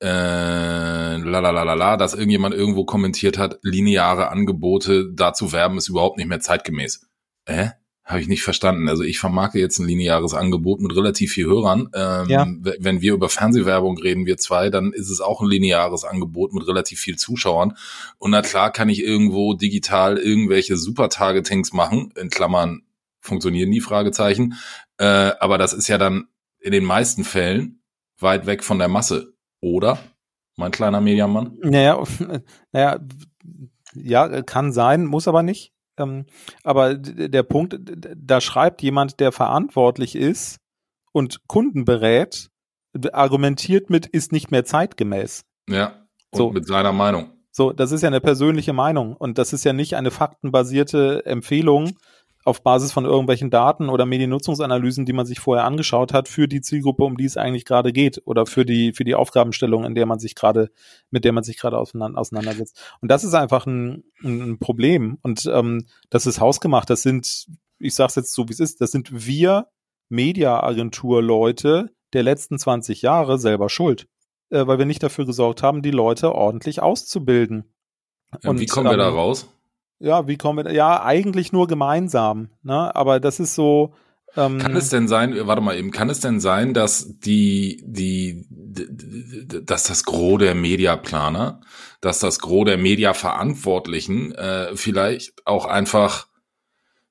äh, 0.00 0.06
la 0.06 1.38
la 1.40 1.50
la 1.50 1.62
la 1.62 1.74
la, 1.74 1.96
dass 1.96 2.14
irgendjemand 2.14 2.54
irgendwo 2.54 2.84
kommentiert 2.84 3.38
hat, 3.38 3.58
lineare 3.62 4.28
Angebote 4.30 5.10
dazu 5.12 5.52
werben 5.52 5.78
ist 5.78 5.88
überhaupt 5.88 6.18
nicht 6.18 6.28
mehr 6.28 6.40
zeitgemäß. 6.40 7.06
Äh? 7.46 7.68
Habe 8.04 8.20
ich 8.20 8.28
nicht 8.28 8.42
verstanden. 8.44 8.88
Also 8.88 9.02
ich 9.02 9.18
vermarkte 9.18 9.58
jetzt 9.58 9.80
ein 9.80 9.88
lineares 9.88 10.32
Angebot 10.32 10.80
mit 10.80 10.94
relativ 10.94 11.32
viel 11.32 11.46
Hörern. 11.46 11.88
Ähm, 11.92 12.28
ja. 12.28 12.46
Wenn 12.78 13.00
wir 13.00 13.14
über 13.14 13.28
Fernsehwerbung 13.28 13.98
reden, 13.98 14.26
wir 14.26 14.36
zwei, 14.36 14.70
dann 14.70 14.92
ist 14.92 15.10
es 15.10 15.20
auch 15.20 15.40
ein 15.40 15.48
lineares 15.48 16.04
Angebot 16.04 16.52
mit 16.52 16.68
relativ 16.68 17.00
viel 17.00 17.16
Zuschauern. 17.16 17.76
Und 18.18 18.30
na 18.30 18.42
klar 18.42 18.70
kann 18.70 18.88
ich 18.88 19.02
irgendwo 19.02 19.54
digital 19.54 20.18
irgendwelche 20.18 20.76
Super-Targetings 20.76 21.72
machen, 21.72 22.12
in 22.14 22.30
Klammern 22.30 22.82
funktionieren 23.18 23.72
die 23.72 23.80
Fragezeichen. 23.80 24.54
Äh, 24.98 25.32
aber 25.40 25.58
das 25.58 25.72
ist 25.72 25.88
ja 25.88 25.98
dann 25.98 26.28
in 26.60 26.70
den 26.70 26.84
meisten 26.84 27.24
Fällen 27.24 27.82
weit 28.20 28.46
weg 28.46 28.62
von 28.62 28.78
der 28.78 28.88
Masse, 28.88 29.34
oder? 29.60 29.98
Mein 30.56 30.70
kleiner 30.70 31.00
Mediamann? 31.00 31.58
Naja, 31.62 32.02
naja, 32.72 32.98
ja, 33.94 34.42
kann 34.42 34.72
sein, 34.72 35.04
muss 35.04 35.28
aber 35.28 35.42
nicht. 35.42 35.72
Ähm, 35.98 36.26
aber 36.62 36.94
der 36.94 37.42
Punkt, 37.42 37.78
da 38.16 38.40
schreibt 38.40 38.82
jemand, 38.82 39.20
der 39.20 39.32
verantwortlich 39.32 40.14
ist 40.14 40.58
und 41.12 41.46
Kunden 41.46 41.84
berät, 41.84 42.50
argumentiert 43.12 43.90
mit, 43.90 44.06
ist 44.06 44.32
nicht 44.32 44.50
mehr 44.50 44.64
zeitgemäß. 44.64 45.44
Ja, 45.68 46.06
und 46.30 46.38
so. 46.38 46.50
mit 46.50 46.66
seiner 46.66 46.92
Meinung. 46.92 47.32
So, 47.50 47.72
das 47.72 47.92
ist 47.92 48.02
ja 48.02 48.08
eine 48.08 48.20
persönliche 48.20 48.74
Meinung 48.74 49.16
und 49.16 49.38
das 49.38 49.54
ist 49.54 49.64
ja 49.64 49.72
nicht 49.72 49.96
eine 49.96 50.10
faktenbasierte 50.10 51.24
Empfehlung, 51.24 51.96
auf 52.46 52.62
Basis 52.62 52.92
von 52.92 53.04
irgendwelchen 53.04 53.50
Daten 53.50 53.88
oder 53.88 54.06
Mediennutzungsanalysen, 54.06 55.04
die 55.04 55.12
man 55.12 55.26
sich 55.26 55.40
vorher 55.40 55.64
angeschaut 55.64 56.12
hat, 56.12 56.28
für 56.28 56.46
die 56.46 56.60
Zielgruppe, 56.60 57.04
um 57.04 57.16
die 57.16 57.24
es 57.24 57.36
eigentlich 57.36 57.64
gerade 57.64 57.92
geht 57.92 58.22
oder 58.24 58.46
für 58.46 58.64
die, 58.64 58.92
für 58.92 59.04
die 59.04 59.16
Aufgabenstellung, 59.16 59.84
in 59.84 59.94
der 59.94 60.06
man 60.06 60.18
sich 60.18 60.34
gerade, 60.34 60.70
mit 61.10 61.24
der 61.24 61.32
man 61.32 61.42
sich 61.42 61.58
gerade 61.58 61.76
auseinandersetzt. 61.76 62.80
Und 63.00 63.10
das 63.10 63.24
ist 63.24 63.34
einfach 63.34 63.66
ein, 63.66 64.04
ein 64.22 64.58
Problem. 64.58 65.18
Und 65.22 65.46
ähm, 65.52 65.86
das 66.08 66.26
ist 66.26 66.40
hausgemacht. 66.40 66.88
Das 66.88 67.02
sind, 67.02 67.46
ich 67.80 67.94
sage 67.94 68.08
es 68.08 68.14
jetzt 68.14 68.34
so, 68.34 68.48
wie 68.48 68.52
es 68.52 68.60
ist, 68.60 68.80
das 68.80 68.92
sind 68.92 69.26
wir 69.26 69.66
Media-Agentur-Leute 70.08 71.90
der 72.12 72.22
letzten 72.22 72.58
20 72.58 73.02
Jahre 73.02 73.38
selber 73.38 73.68
schuld. 73.68 74.06
Äh, 74.50 74.66
weil 74.66 74.78
wir 74.78 74.86
nicht 74.86 75.02
dafür 75.02 75.26
gesorgt 75.26 75.62
haben, 75.62 75.82
die 75.82 75.90
Leute 75.90 76.32
ordentlich 76.32 76.80
auszubilden. 76.80 77.72
Und, 78.44 78.60
wie 78.60 78.66
kommen 78.66 78.90
wir 78.90 78.96
da 78.96 79.08
raus? 79.08 79.48
Ja, 79.98 80.26
wie 80.28 80.36
kommen 80.36 80.64
wir, 80.64 80.72
ja, 80.72 81.02
eigentlich 81.02 81.52
nur 81.52 81.66
gemeinsam, 81.66 82.50
ne? 82.62 82.94
Aber 82.94 83.20
das 83.20 83.40
ist 83.40 83.54
so. 83.54 83.94
Ähm, 84.36 84.58
kann 84.58 84.76
es 84.76 84.90
denn 84.90 85.08
sein, 85.08 85.34
warte 85.46 85.62
mal 85.62 85.78
eben, 85.78 85.90
kann 85.90 86.10
es 86.10 86.20
denn 86.20 86.40
sein, 86.40 86.74
dass 86.74 87.18
die, 87.20 87.82
die, 87.86 88.46
dass 88.50 89.84
das 89.84 90.04
Gros 90.04 90.40
der 90.40 90.54
Mediaplaner, 90.54 91.62
dass 92.02 92.18
das 92.18 92.38
Gros 92.38 92.66
der 92.66 92.76
Mediaverantwortlichen 92.76 94.34
äh, 94.34 94.76
vielleicht 94.76 95.32
auch 95.46 95.64
einfach 95.64 96.26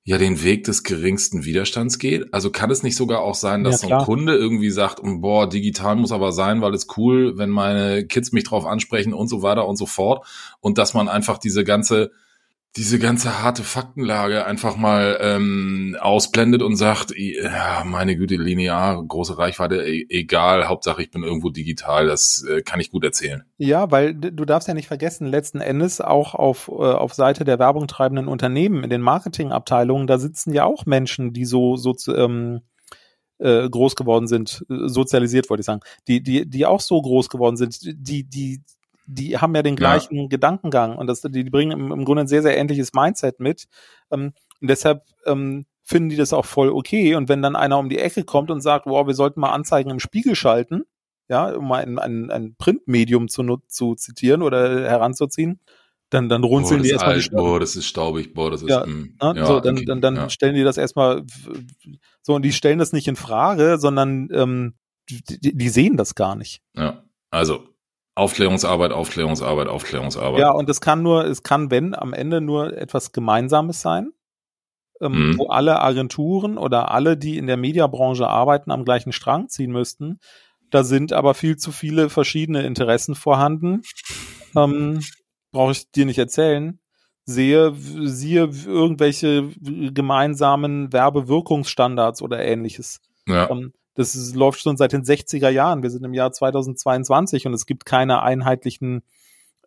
ja 0.03 0.19
den 0.19 0.43
Weg 0.43 0.65
des 0.65 0.83
geringsten 0.83 1.45
Widerstands 1.45 1.97
geht? 1.97 2.31
Also 2.31 2.51
kann 2.51 2.69
es 2.69 2.83
nicht 2.83 2.95
sogar 2.95 3.21
auch 3.21 3.33
sein, 3.33 3.63
dass 3.63 3.81
ja, 3.81 3.87
so 3.87 3.95
ein 3.95 4.05
Kunde 4.05 4.35
irgendwie 4.35 4.69
sagt, 4.69 4.99
boah, 5.03 5.49
digital 5.49 5.95
muss 5.95 6.11
aber 6.11 6.31
sein, 6.31 6.61
weil 6.61 6.75
es 6.75 6.85
cool, 6.95 7.39
wenn 7.39 7.49
meine 7.49 8.05
Kids 8.05 8.33
mich 8.33 8.43
drauf 8.43 8.67
ansprechen 8.67 9.15
und 9.15 9.29
so 9.29 9.41
weiter 9.41 9.67
und 9.67 9.77
so 9.77 9.87
fort 9.87 10.27
und 10.59 10.77
dass 10.77 10.93
man 10.93 11.09
einfach 11.09 11.39
diese 11.39 11.63
ganze 11.63 12.11
diese 12.77 13.00
ganze 13.00 13.41
harte 13.41 13.63
Faktenlage 13.63 14.46
einfach 14.46 14.75
mal 14.75 15.17
ähm, 15.22 15.96
ausblendet 16.00 16.62
und 16.62 16.75
sagt, 16.75 17.13
ja, 17.15 17.84
meine 17.86 18.17
Güte, 18.17 18.36
linear, 18.36 19.01
große 19.01 19.38
Reichweite, 19.38 19.77
e 19.86 20.05
egal, 20.10 20.67
Hauptsache 20.67 21.01
ich 21.01 21.10
bin 21.10 21.24
irgendwo 21.24 21.50
digital, 21.50 22.08
das 22.08 22.44
äh, 22.44 22.62
kann 22.63 22.82
ich 22.82 22.91
gut 22.91 23.05
erzählen. 23.05 23.44
Ja, 23.58 23.91
weil 23.91 24.13
du 24.13 24.44
darfst 24.44 24.67
ja 24.67 24.74
nicht 24.74 24.88
vergessen, 24.88 25.25
letzten 25.27 25.62
Endes 25.62 26.01
auch 26.01 26.36
auf, 26.36 26.67
äh, 26.67 26.74
auf 26.74 27.13
Seite 27.13 27.46
der 27.46 27.60
Werbung 27.60 27.88
treibenden 27.88 28.27
Unternehmen, 28.27 28.84
in 28.84 28.89
den 28.89 29.01
Marketingabteilungen, 29.01 30.05
da 30.05 30.17
sitzen 30.17 30.53
ja 30.53 30.65
auch 30.65 30.86
Menschen, 30.86 31.32
die 31.32 31.46
so, 31.46 31.77
so 31.77 31.96
ähm, 32.13 32.62
äh, 33.38 33.70
groß 33.70 33.96
geworden 33.96 34.27
sind, 34.27 34.65
äh, 34.70 34.88
sozialisiert 34.88 35.50
wollte 35.50 35.62
ich 35.62 35.65
sagen, 35.65 35.82
die, 36.08 36.22
die, 36.22 36.50
die 36.50 36.65
auch 36.65 36.82
so 36.82 37.01
groß 37.01 37.29
geworden 37.29 37.55
sind, 37.55 37.79
die, 37.84 38.24
die 38.24 38.63
die 39.05 39.38
haben 39.38 39.55
ja 39.55 39.62
den 39.62 39.75
gleichen 39.75 40.15
ja. 40.15 40.27
Gedankengang 40.27 40.97
und 40.97 41.07
das, 41.07 41.21
die, 41.21 41.43
bringen 41.43 41.71
im, 41.71 41.91
im 41.91 42.05
Grunde 42.05 42.24
ein 42.24 42.27
sehr, 42.27 42.41
sehr 42.41 42.57
ähnliches 42.57 42.93
Mindset 42.93 43.39
mit. 43.39 43.65
Ähm, 44.12 44.33
Und 44.62 44.69
deshalb 44.69 45.03
ähm, 45.25 45.65
finden 45.83 46.09
die 46.09 46.15
das 46.15 46.33
auch 46.33 46.45
voll 46.45 46.69
okay. 46.69 47.15
Und 47.15 47.29
wenn 47.29 47.41
dann 47.41 47.55
einer 47.55 47.77
um 47.77 47.89
die 47.89 48.00
Ecke 48.00 48.24
kommt 48.24 48.50
und 48.51 48.62
sagt, 48.62 48.88
wow, 48.88 49.05
wir 49.05 49.13
sollten 49.13 49.39
mal 49.39 49.51
Anzeigen 49.51 49.91
im 49.91 50.00
Spiegel 50.00 50.35
schalten, 50.35 50.83
ja, 51.27 51.51
um 51.51 51.67
mal 51.67 51.83
ein, 51.83 52.00
ein, 52.00 52.31
ein 52.31 52.55
Printmedium 52.55 53.27
zu, 53.27 53.62
zu 53.67 53.95
zitieren 53.95 54.41
oder 54.41 54.88
heranzuziehen, 54.89 55.59
dann, 56.09 56.29
dann 56.29 56.43
runzeln 56.43 56.79
boah, 56.79 56.83
die 56.83 56.89
erstmal 56.91 57.13
alt, 57.13 57.25
die 57.25 57.35
Boah, 57.35 57.59
das 57.59 57.75
ist 57.75 57.88
staubig, 57.88 58.33
boah, 58.33 58.51
das 58.51 58.62
ist, 58.62 58.69
ja, 58.69 58.85
mm, 58.85 59.17
ja, 59.21 59.45
so, 59.45 59.59
dann, 59.59 59.75
okay, 59.75 59.85
dann, 59.85 60.01
dann 60.01 60.15
ja. 60.15 60.29
stellen 60.29 60.55
die 60.55 60.63
das 60.63 60.77
erstmal, 60.77 61.24
so, 62.21 62.35
und 62.35 62.43
die 62.43 62.53
stellen 62.53 62.79
das 62.79 62.93
nicht 62.93 63.07
in 63.07 63.15
Frage, 63.15 63.77
sondern 63.79 64.29
ähm, 64.31 64.74
die, 65.09 65.55
die 65.55 65.69
sehen 65.69 65.97
das 65.97 66.15
gar 66.15 66.35
nicht. 66.35 66.62
Ja, 66.75 67.03
also 67.31 67.67
Aufklärungsarbeit, 68.15 68.91
Aufklärungsarbeit, 68.91 69.67
Aufklärungsarbeit. 69.67 70.39
Ja, 70.39 70.51
und 70.51 70.69
es 70.69 70.79
kann 70.79 71.03
nur, 71.03 71.25
es 71.25 71.43
kann, 71.43 71.69
wenn, 71.69 71.93
am 71.93 72.13
Ende 72.13 72.39
nur 72.39 72.75
etwas 72.77 73.12
Gemeinsames 73.12 73.81
sein, 73.81 74.13
ähm, 75.01 75.31
mhm. 75.31 75.38
wo 75.38 75.48
alle 75.50 75.81
Agenturen 75.81 76.57
oder 76.57 76.91
alle, 76.91 77.17
die 77.17 77.38
in 77.38 77.48
der 77.48 77.57
Mediabranche 77.57 78.27
arbeiten, 78.27 78.72
am 78.72 78.86
gleichen 78.86 79.12
Strang 79.12 79.50
ziehen 79.50 79.72
müssten. 79.72 80.19
Da 80.72 80.84
sind 80.84 81.12
aber 81.12 81.34
viel 81.34 81.57
zu 81.57 81.72
viele 81.72 82.10
verschiedene 82.10 82.63
Interessen 82.63 83.15
vorhanden. 83.15 83.81
Ähm, 84.55 85.01
Brauche 85.51 85.74
ich 85.74 85.91
dir 85.91 86.05
nicht 86.05 86.17
erzählen. 86.17 86.79
Sehe, 87.25 87.74
siehe 87.75 88.50
irgendwelche 88.65 89.50
gemeinsamen 89.60 90.93
Werbewirkungsstandards 90.93 92.22
oder 92.22 92.39
ähnliches. 92.39 93.01
Ja. 93.27 93.50
Ähm, 93.50 93.74
das 93.95 94.13
ist, 94.15 94.35
läuft 94.35 94.61
schon 94.61 94.77
seit 94.77 94.93
den 94.93 95.03
60er 95.03 95.49
Jahren. 95.49 95.81
Wir 95.81 95.89
sind 95.89 96.03
im 96.03 96.13
Jahr 96.13 96.31
2022 96.31 97.47
und 97.47 97.53
es 97.53 97.65
gibt 97.65 97.85
keine 97.85 98.21
einheitlichen 98.21 99.03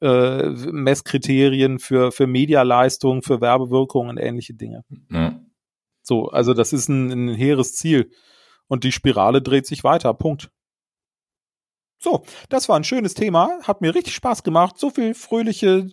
äh, 0.00 0.48
Messkriterien 0.48 1.78
für, 1.78 2.12
für 2.12 2.26
Medialeistung, 2.26 3.22
für 3.22 3.40
Werbewirkung 3.40 4.08
und 4.08 4.18
ähnliche 4.18 4.54
Dinge. 4.54 4.84
Ja. 5.10 5.40
So, 6.02 6.28
also 6.28 6.54
das 6.54 6.72
ist 6.72 6.88
ein, 6.88 7.10
ein 7.10 7.34
hehres 7.34 7.74
Ziel. 7.74 8.10
Und 8.68 8.84
die 8.84 8.92
Spirale 8.92 9.42
dreht 9.42 9.66
sich 9.66 9.82
weiter. 9.82 10.12
Punkt. 10.14 10.50
So, 11.98 12.22
das 12.48 12.68
war 12.68 12.76
ein 12.76 12.84
schönes 12.84 13.14
Thema. 13.14 13.58
Hat 13.62 13.80
mir 13.80 13.94
richtig 13.94 14.14
Spaß 14.14 14.44
gemacht. 14.44 14.78
So 14.78 14.90
viel 14.90 15.14
fröhliche. 15.14 15.88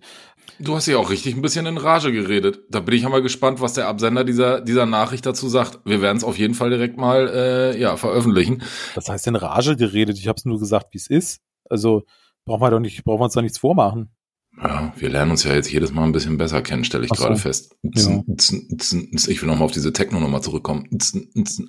Du 0.60 0.76
hast 0.76 0.88
ja 0.88 0.98
auch 0.98 1.10
richtig 1.10 1.36
ein 1.36 1.42
bisschen 1.42 1.66
in 1.66 1.78
Rage 1.78 2.12
geredet. 2.12 2.62
Da 2.70 2.80
bin 2.80 2.96
ich 2.96 3.04
ja 3.04 3.10
mal 3.10 3.22
gespannt, 3.22 3.62
was 3.62 3.74
der 3.74 3.88
Absender 3.88 4.24
dieser, 4.24 4.62
dieser 4.62 4.86
Nachricht 4.86 5.26
dazu 5.26 5.50
sagt. 5.50 5.80
Wir 5.86 6.02
werden 6.02 6.18
es 6.18 6.24
auf 6.24 6.38
jeden 6.38 6.54
Fall 6.54 6.70
direkt 6.70 6.98
mal 6.98 7.28
äh, 7.28 7.80
ja, 7.80 7.98
veröffentlichen. 7.98 8.64
Was 8.96 9.10
heißt 9.10 9.28
in 9.28 9.36
Rage 9.36 9.76
geredet? 9.76 10.18
Ich 10.18 10.28
habe 10.28 10.38
es 10.38 10.46
nur 10.46 10.60
gesagt, 10.60 10.88
wie 10.92 10.98
es 10.98 11.08
ist. 11.08 11.42
Also 11.70 12.04
brauchen 12.46 12.62
wir 12.62 12.72
doch 12.72 12.80
nicht, 12.80 13.04
brauchen 13.04 13.20
wir 13.20 13.26
uns 13.26 13.34
da 13.34 13.42
nichts 13.42 13.58
vormachen. 13.58 14.16
Ja, 14.62 14.94
wir 14.96 15.10
lernen 15.10 15.32
uns 15.32 15.44
ja 15.44 15.54
jetzt 15.54 15.70
jedes 15.70 15.92
Mal 15.92 16.04
ein 16.04 16.14
bisschen 16.14 16.38
besser 16.38 16.62
kennen, 16.62 16.86
stelle 16.86 17.04
ich 17.04 17.10
so. 17.10 17.16
gerade 17.16 17.36
fest. 17.36 17.76
Ja. 17.84 18.24
Ich 18.28 19.42
will 19.42 19.50
nochmal 19.50 19.66
auf 19.66 19.72
diese 19.72 19.92
Techno-Nummer 19.92 20.42
zurückkommen. 20.42 20.88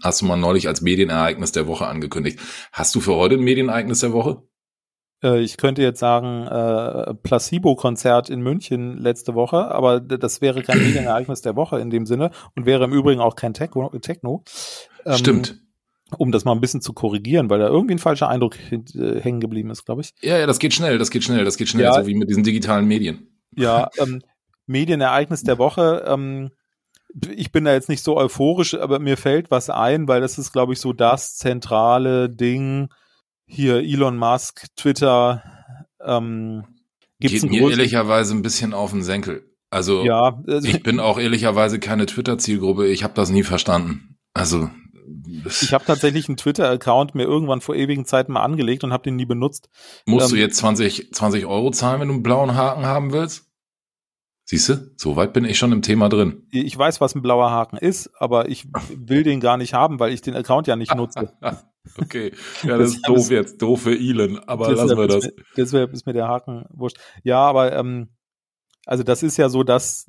Hast 0.02 0.21
du 0.21 0.26
mal 0.26 0.37
neulich 0.37 0.68
als 0.68 0.83
Medienereignis 0.83 1.50
der 1.50 1.66
Woche 1.66 1.87
angekündigt. 1.87 2.38
Hast 2.73 2.95
du 2.95 3.00
für 3.00 3.16
heute 3.16 3.35
ein 3.35 3.42
Medienereignis 3.42 4.00
der 4.00 4.12
Woche? 4.12 4.42
Äh, 5.26 5.40
ich 5.40 5.56
könnte 5.56 5.83
jetzt 5.83 5.99
sagen, 5.99 6.47
äh, 6.47 7.14
Placebo-Konzert 7.14 8.30
in 8.30 8.40
München 8.40 8.99
letzte 8.99 9.35
Woche, 9.35 9.71
aber 9.75 10.00
das 10.00 10.40
wäre 10.40 10.62
kein 10.62 10.78
Medienereignis 10.78 11.42
der 11.42 11.56
Woche 11.56 11.80
in 11.80 11.90
dem 11.90 12.06
Sinne 12.06 12.30
und 12.54 12.66
wäre 12.66 12.85
im 12.85 12.92
Übrigen 12.92 13.21
auch 13.21 13.35
kein 13.35 13.54
Techno. 13.54 13.90
Techno. 14.00 14.45
Ähm, 15.04 15.16
Stimmt 15.16 15.61
um 16.18 16.30
das 16.30 16.45
mal 16.45 16.52
ein 16.52 16.61
bisschen 16.61 16.80
zu 16.80 16.92
korrigieren, 16.92 17.50
weil 17.50 17.59
da 17.59 17.66
irgendwie 17.66 17.97
ein 17.97 17.99
falscher 17.99 18.28
Eindruck 18.28 18.56
äh, 18.71 19.21
hängen 19.21 19.40
geblieben 19.40 19.71
ist, 19.71 19.85
glaube 19.85 20.02
ich. 20.02 20.14
Ja, 20.21 20.38
ja, 20.38 20.47
das 20.47 20.61
geht 20.61 20.73
schnell, 20.73 20.99
das 20.99 21.11
geht 21.11 21.25
schnell, 21.25 21.45
das 21.45 21.56
geht 21.56 21.68
schnell, 21.68 21.87
ja, 21.87 21.95
so 21.95 22.06
wie 22.06 22.14
mit 22.14 22.30
diesen 22.30 22.45
digitalen 22.45 22.87
Medien. 22.87 23.28
Ja, 23.56 23.90
ähm, 23.99 24.23
Medienereignis 24.66 25.42
der 25.42 25.59
Woche. 25.59 26.04
Ähm, 26.06 26.50
ich 27.35 27.50
bin 27.50 27.64
da 27.64 27.73
jetzt 27.73 27.88
nicht 27.88 28.04
so 28.04 28.16
euphorisch, 28.16 28.75
aber 28.75 29.00
mir 29.00 29.16
fällt 29.16 29.50
was 29.50 29.68
ein, 29.68 30.06
weil 30.06 30.21
das 30.21 30.38
ist, 30.38 30.52
glaube 30.52 30.75
ich, 30.75 30.80
so 30.80 30.92
das 30.92 31.37
zentrale 31.37 32.30
Ding. 32.30 32.88
Hier 33.47 33.76
Elon 33.79 34.17
Musk, 34.17 34.67
Twitter. 34.76 35.43
Ähm, 36.05 36.65
gibt's 37.21 37.43
Geht 37.43 37.50
mir 37.50 37.71
ehrlicherweise 37.71 38.35
ein 38.35 38.43
bisschen 38.43 38.75
auf 38.75 38.91
den 38.91 39.03
Senkel. 39.03 39.50
Also, 39.71 40.05
ja, 40.05 40.41
also 40.47 40.69
ich 40.69 40.83
bin 40.83 41.00
auch 41.00 41.19
ehrlicherweise 41.19 41.79
keine 41.81 42.07
Twitter-Zielgruppe. 42.07 42.87
Ich 42.87 43.03
habe 43.03 43.15
das 43.15 43.31
nie 43.31 43.43
verstanden. 43.43 44.17
Also 44.33 44.71
ich 45.45 45.73
habe 45.73 45.85
tatsächlich 45.85 46.29
einen 46.29 46.37
Twitter-Account 46.37 47.15
mir 47.15 47.25
irgendwann 47.25 47.61
vor 47.61 47.75
ewigen 47.75 48.05
Zeiten 48.05 48.33
mal 48.33 48.43
angelegt 48.43 48.85
und 48.85 48.93
habe 48.93 49.05
den 49.05 49.17
nie 49.17 49.26
benutzt. 49.26 49.69
Musst 50.07 50.31
ähm, 50.31 50.37
du 50.37 50.41
jetzt 50.41 50.57
20, 50.59 51.12
20 51.12 51.47
Euro 51.47 51.71
zahlen, 51.71 52.00
wenn 52.00 52.09
du 52.09 52.15
einen 52.15 52.23
blauen 52.23 52.55
Haken 52.55 52.87
haben 52.87 53.12
willst? 53.12 53.46
Siehst 54.49 54.69
du, 54.69 54.93
so 54.97 55.17
weit 55.17 55.33
bin 55.33 55.45
ich 55.45 55.59
schon 55.59 55.73
im 55.73 55.83
Thema 55.83 56.09
drin. 56.09 56.47
Ich 56.53 56.79
weiß, 56.79 57.00
was 57.00 57.17
ein 57.17 57.23
blauer 57.23 57.50
Haken 57.50 57.79
ist, 57.79 58.11
aber 58.21 58.49
ich 58.49 58.69
will 58.97 59.25
den 59.25 59.41
gar 59.41 59.57
nicht 59.57 59.75
haben, 59.75 59.99
weil 59.99 60.12
ich 60.12 60.23
den 60.23 60.37
Account 60.37 60.69
ja 60.69 60.76
nicht 60.76 60.95
nutze. 60.95 61.33
okay, 62.00 62.33
ja, 62.62 62.79
das, 62.79 62.95
ist 62.95 63.03
doof 63.09 63.31
jetzt, 63.31 63.61
doof 63.61 63.83
für 63.83 63.99
Elon, 63.99 64.38
aber 64.38 64.73
lassen 64.73 64.97
wir 64.97 65.09
das. 65.09 65.29
Deshalb 65.57 65.93
ist 65.93 66.07
mir 66.07 66.12
der 66.12 66.29
Haken 66.29 66.65
wurscht. 66.71 66.99
Ja, 67.25 67.41
aber 67.41 67.76
ähm, 67.76 68.11
also 68.87 69.03
das 69.03 69.25
ist 69.25 69.37
ja 69.37 69.49
so, 69.49 69.65
dass 69.65 70.07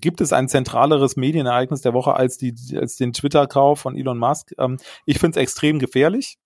gibt 0.00 0.20
es 0.20 0.32
ein 0.32 0.48
zentraleres 0.48 1.16
Medienereignis 1.16 1.80
der 1.80 1.94
Woche 1.94 2.14
als 2.14 2.38
die 2.38 2.54
als 2.76 2.94
den 2.94 3.12
Twitter-Kauf 3.12 3.80
von 3.80 3.96
Elon 3.96 4.18
Musk. 4.18 4.52
Ähm, 4.58 4.76
ich 5.06 5.18
finde 5.18 5.40
es 5.40 5.42
extrem 5.42 5.80
gefährlich. 5.80 6.38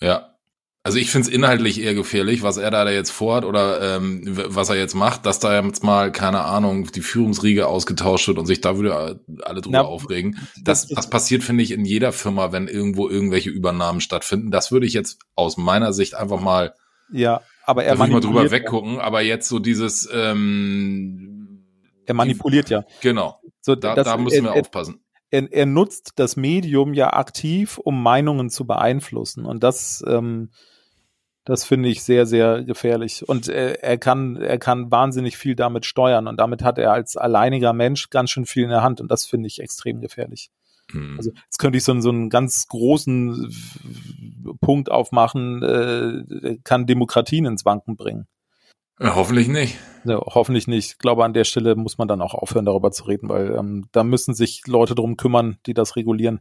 Ja. 0.00 0.36
Also 0.82 0.96
ich 0.96 1.10
finde 1.10 1.28
es 1.28 1.34
inhaltlich 1.34 1.78
eher 1.78 1.94
gefährlich, 1.94 2.42
was 2.42 2.56
er 2.56 2.70
da 2.70 2.88
jetzt 2.88 3.10
vorhat 3.10 3.44
oder 3.44 3.96
ähm, 3.96 4.22
was 4.24 4.70
er 4.70 4.76
jetzt 4.76 4.94
macht, 4.94 5.26
dass 5.26 5.38
da 5.38 5.62
jetzt 5.62 5.84
mal, 5.84 6.10
keine 6.10 6.44
Ahnung, 6.44 6.90
die 6.90 7.02
Führungsriege 7.02 7.66
ausgetauscht 7.66 8.28
wird 8.28 8.38
und 8.38 8.46
sich 8.46 8.62
da 8.62 8.78
würde 8.78 9.20
alle 9.42 9.60
drüber 9.60 9.78
Na, 9.78 9.84
aufregen. 9.84 10.38
Das, 10.62 10.86
das, 10.86 10.96
das 10.96 11.10
passiert, 11.10 11.42
finde 11.42 11.62
ich, 11.64 11.72
in 11.72 11.84
jeder 11.84 12.12
Firma, 12.12 12.52
wenn 12.52 12.66
irgendwo 12.66 13.10
irgendwelche 13.10 13.50
Übernahmen 13.50 14.00
stattfinden. 14.00 14.50
Das 14.50 14.72
würde 14.72 14.86
ich 14.86 14.94
jetzt 14.94 15.18
aus 15.34 15.58
meiner 15.58 15.92
Sicht 15.92 16.14
einfach 16.14 16.40
mal 16.40 16.74
ja, 17.12 17.42
aber 17.64 17.84
er 17.84 17.96
manipuliert. 17.96 18.24
mal 18.24 18.42
drüber 18.42 18.50
weggucken, 18.50 19.00
aber 19.00 19.20
jetzt 19.20 19.48
so 19.48 19.58
dieses 19.58 20.08
ähm, 20.12 21.66
Er 22.06 22.14
manipuliert 22.14 22.70
ja. 22.70 22.84
Genau. 23.02 23.38
So, 23.60 23.74
da, 23.74 23.94
das, 23.94 24.06
da 24.06 24.16
müssen 24.16 24.44
wir 24.44 24.52
er, 24.52 24.60
aufpassen. 24.60 25.04
Er, 25.30 25.52
er 25.52 25.66
nutzt 25.66 26.12
das 26.16 26.36
Medium 26.36 26.94
ja 26.94 27.12
aktiv, 27.12 27.78
um 27.78 28.02
Meinungen 28.02 28.48
zu 28.48 28.66
beeinflussen. 28.66 29.44
Und 29.44 29.62
das, 29.62 30.02
ähm, 30.06 30.50
das 31.44 31.64
finde 31.64 31.88
ich 31.88 32.02
sehr, 32.02 32.26
sehr 32.26 32.62
gefährlich. 32.62 33.28
Und 33.28 33.48
er, 33.48 33.82
er, 33.82 33.98
kann, 33.98 34.36
er 34.36 34.58
kann 34.58 34.90
wahnsinnig 34.90 35.36
viel 35.36 35.54
damit 35.54 35.86
steuern. 35.86 36.28
Und 36.28 36.38
damit 36.38 36.62
hat 36.62 36.78
er 36.78 36.92
als 36.92 37.16
alleiniger 37.16 37.72
Mensch 37.72 38.10
ganz 38.10 38.30
schön 38.30 38.46
viel 38.46 38.64
in 38.64 38.70
der 38.70 38.82
Hand. 38.82 39.00
Und 39.00 39.10
das 39.10 39.26
finde 39.26 39.46
ich 39.46 39.60
extrem 39.60 40.00
gefährlich. 40.00 40.50
Hm. 40.92 41.16
Also 41.16 41.30
jetzt 41.30 41.58
könnte 41.58 41.78
ich 41.78 41.84
so, 41.84 41.98
so 42.00 42.10
einen 42.10 42.28
ganz 42.30 42.66
großen 42.68 43.52
Punkt 44.60 44.90
aufmachen, 44.90 45.62
äh, 45.62 46.58
kann 46.62 46.86
Demokratien 46.86 47.46
ins 47.46 47.64
Wanken 47.64 47.96
bringen. 47.96 48.26
Ja, 49.00 49.14
hoffentlich 49.14 49.48
nicht. 49.48 49.78
Ja, 50.04 50.20
hoffentlich 50.20 50.66
nicht. 50.66 50.92
Ich 50.92 50.98
glaube, 50.98 51.24
an 51.24 51.32
der 51.32 51.44
Stelle 51.44 51.74
muss 51.74 51.96
man 51.96 52.06
dann 52.06 52.20
auch 52.20 52.34
aufhören, 52.34 52.66
darüber 52.66 52.90
zu 52.92 53.04
reden, 53.04 53.30
weil 53.30 53.54
ähm, 53.56 53.86
da 53.92 54.04
müssen 54.04 54.34
sich 54.34 54.66
Leute 54.66 54.94
drum 54.94 55.16
kümmern, 55.16 55.56
die 55.64 55.72
das 55.72 55.96
regulieren. 55.96 56.40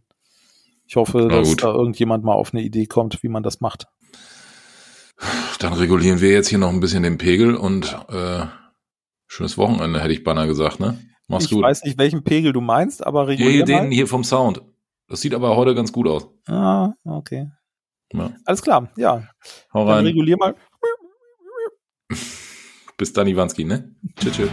Ich 0.85 0.97
hoffe, 0.97 1.27
dass 1.29 1.55
da 1.55 1.71
irgendjemand 1.71 2.23
mal 2.23 2.33
auf 2.33 2.53
eine 2.53 2.63
Idee 2.63 2.87
kommt, 2.87 3.23
wie 3.23 3.29
man 3.29 3.43
das 3.43 3.61
macht. 3.61 3.87
Dann 5.59 5.73
regulieren 5.73 6.21
wir 6.21 6.31
jetzt 6.31 6.47
hier 6.47 6.57
noch 6.57 6.69
ein 6.69 6.79
bisschen 6.79 7.03
den 7.03 7.17
Pegel 7.17 7.55
und 7.55 7.97
äh, 8.09 8.45
schönes 9.27 9.57
Wochenende, 9.57 10.01
hätte 10.01 10.13
ich 10.13 10.23
Banner 10.23 10.47
gesagt, 10.47 10.79
ne? 10.79 10.97
Mach's 11.27 11.45
ich 11.45 11.51
gut. 11.51 11.59
Ich 11.59 11.63
weiß 11.63 11.83
nicht, 11.83 11.97
welchen 11.97 12.23
Pegel 12.23 12.53
du 12.53 12.61
meinst, 12.61 13.05
aber 13.05 13.27
regulier 13.27 13.51
hier, 13.51 13.65
Den 13.65 13.91
hier 13.91 14.07
vom 14.07 14.23
Sound. 14.23 14.61
Das 15.07 15.21
sieht 15.21 15.33
aber 15.33 15.55
heute 15.55 15.75
ganz 15.75 15.91
gut 15.91 16.07
aus. 16.07 16.27
Ah, 16.47 16.93
okay. 17.03 17.51
Ja. 18.13 18.31
Alles 18.45 18.61
klar, 18.61 18.91
ja. 18.95 19.27
Hau 19.73 19.83
rein. 19.83 19.97
Dann 19.97 20.05
regulier 20.05 20.37
mal. 20.37 20.55
Bis 22.97 23.13
dann, 23.13 23.27
Iwanski, 23.27 23.65
ne? 23.65 23.95
Tschüss, 24.19 24.33
tschüss. 24.33 24.49